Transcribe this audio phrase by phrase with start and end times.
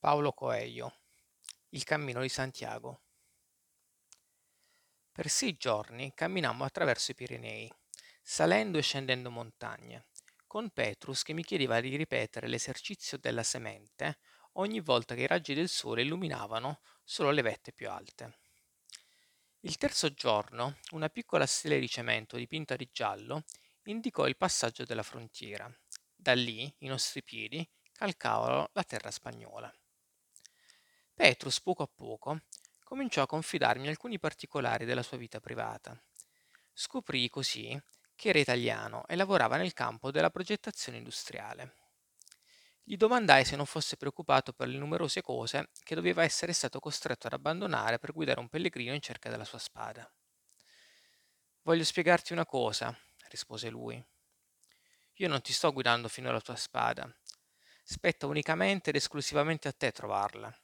[0.00, 1.00] Paolo Coelho
[1.70, 3.00] Il cammino di Santiago
[5.10, 7.68] Per sei giorni camminammo attraverso i Pirenei,
[8.22, 10.06] salendo e scendendo montagne,
[10.46, 14.20] con Petrus che mi chiedeva di ripetere l'esercizio della semente
[14.52, 18.38] ogni volta che i raggi del sole illuminavano solo le vette più alte.
[19.62, 23.42] Il terzo giorno, una piccola stella di cemento dipinta di giallo
[23.86, 25.68] indicò il passaggio della frontiera.
[26.14, 29.74] Da lì i nostri piedi calcavano la terra spagnola.
[31.28, 32.40] Petrus poco a poco
[32.82, 35.94] cominciò a confidarmi alcuni particolari della sua vita privata.
[36.72, 37.78] Scoprì così
[38.14, 41.74] che era italiano e lavorava nel campo della progettazione industriale.
[42.82, 47.26] Gli domandai se non fosse preoccupato per le numerose cose che doveva essere stato costretto
[47.26, 50.10] ad abbandonare per guidare un pellegrino in cerca della sua spada.
[51.60, 52.98] Voglio spiegarti una cosa,
[53.28, 54.02] rispose lui.
[55.16, 57.06] Io non ti sto guidando fino alla tua spada.
[57.84, 60.58] Spetta unicamente ed esclusivamente a te trovarla.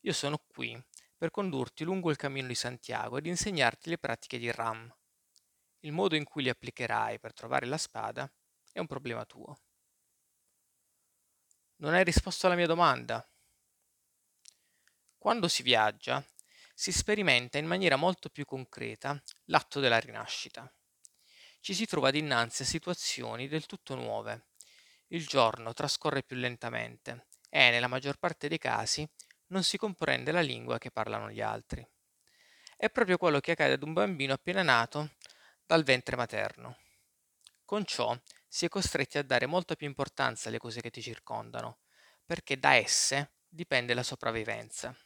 [0.00, 0.82] Io sono qui
[1.14, 4.90] per condurti lungo il cammino di Santiago ed insegnarti le pratiche di Ram.
[5.80, 8.30] Il modo in cui li applicherai per trovare la spada
[8.72, 9.60] è un problema tuo.
[11.76, 13.26] Non hai risposto alla mia domanda.
[15.18, 16.24] Quando si viaggia,
[16.74, 20.72] si sperimenta in maniera molto più concreta l'atto della rinascita.
[21.60, 24.46] Ci si trova dinanzi a situazioni del tutto nuove.
[25.08, 29.06] Il giorno trascorre più lentamente e, nella maggior parte dei casi,
[29.50, 31.86] non si comprende la lingua che parlano gli altri.
[32.76, 35.10] È proprio quello che accade ad un bambino appena nato
[35.66, 36.78] dal ventre materno.
[37.64, 41.78] Con ciò si è costretti a dare molta più importanza alle cose che ti circondano,
[42.24, 44.96] perché da esse dipende la sopravvivenza.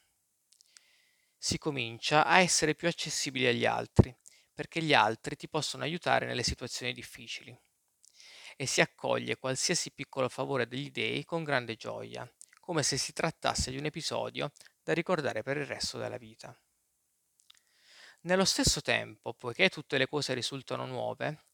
[1.37, 4.17] Si comincia a essere più accessibili agli altri,
[4.53, 7.59] perché gli altri ti possono aiutare nelle situazioni difficili.
[8.57, 12.31] E si accoglie qualsiasi piccolo favore degli dei con grande gioia,
[12.65, 14.51] come se si trattasse di un episodio
[14.83, 16.59] da ricordare per il resto della vita.
[18.23, 21.45] Nello stesso tempo, poiché tutte le cose risultano nuove,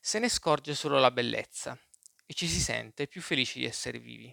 [0.00, 1.76] se ne scorge solo la bellezza
[2.24, 4.32] e ci si sente più felici di essere vivi.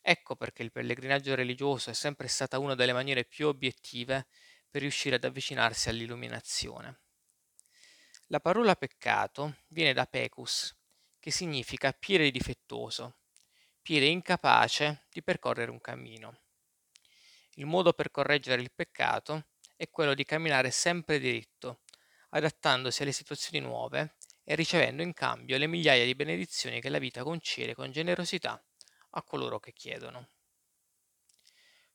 [0.00, 4.28] Ecco perché il pellegrinaggio religioso è sempre stata una delle maniere più obiettive
[4.70, 7.02] per riuscire ad avvicinarsi all'illuminazione.
[8.28, 10.74] La parola peccato viene da pecus,
[11.18, 13.17] che significa piede difettoso,
[13.88, 16.40] piede incapace di percorrere un cammino.
[17.54, 21.84] Il modo per correggere il peccato è quello di camminare sempre diritto,
[22.28, 27.22] adattandosi alle situazioni nuove e ricevendo in cambio le migliaia di benedizioni che la vita
[27.22, 28.62] concede con generosità
[29.12, 30.28] a coloro che chiedono.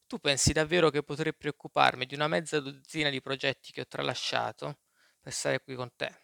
[0.08, 4.80] Tu pensi davvero che potrei preoccuparmi di una mezza dozzina di progetti che ho tralasciato
[5.22, 6.22] per stare qui con te?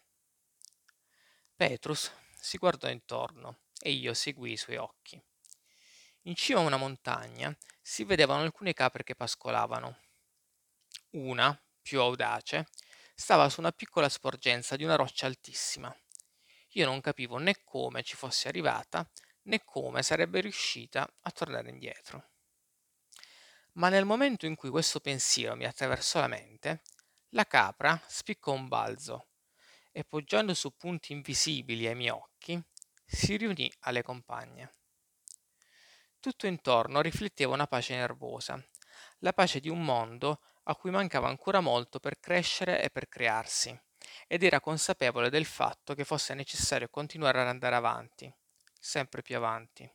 [1.54, 2.10] Petrus
[2.40, 5.22] si guardò intorno e io seguii i suoi occhi.
[6.24, 9.98] In cima a una montagna si vedevano alcune capre che pascolavano.
[11.12, 12.66] Una, più audace,
[13.14, 15.94] stava su una piccola sporgenza di una roccia altissima.
[16.74, 19.08] Io non capivo né come ci fosse arrivata
[19.44, 22.28] né come sarebbe riuscita a tornare indietro.
[23.74, 26.82] Ma nel momento in cui questo pensiero mi attraversò la mente,
[27.30, 29.28] la capra spiccò un balzo
[29.90, 32.62] e poggiando su punti invisibili ai miei occhi,
[33.06, 34.79] si riunì alle compagne.
[36.20, 38.62] Tutto intorno rifletteva una pace nervosa,
[39.20, 43.74] la pace di un mondo a cui mancava ancora molto per crescere e per crearsi,
[44.26, 48.30] ed era consapevole del fatto che fosse necessario continuare ad andare avanti,
[48.78, 49.90] sempre più avanti.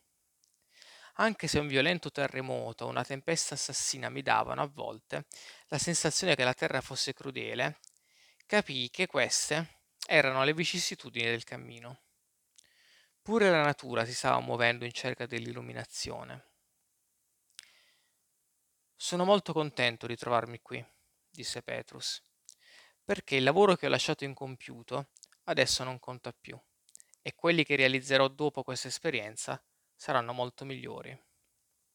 [1.18, 5.28] Anche se un violento terremoto o una tempesta assassina mi davano a volte
[5.68, 7.78] la sensazione che la terra fosse crudele,
[8.48, 12.05] capii che queste erano le vicissitudini del cammino.
[13.26, 16.46] Pure la natura si stava muovendo in cerca dell'illuminazione.
[18.96, 20.86] Sono molto contento di trovarmi qui,
[21.28, 22.22] disse Petrus,
[23.04, 25.08] perché il lavoro che ho lasciato incompiuto
[25.46, 26.56] adesso non conta più
[27.24, 29.60] e quelli che realizzerò dopo questa esperienza
[29.96, 31.20] saranno molto migliori.